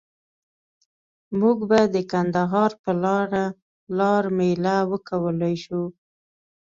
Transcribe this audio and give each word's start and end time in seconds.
مونږ 1.39 1.59
به 1.69 1.79
د 1.95 1.97
کندهار 2.11 2.71
په 2.83 2.91
لاره 3.03 3.45
لار 3.97 4.23
میله 4.37 4.75
وکولای 4.91 5.55
شو. 5.63 5.83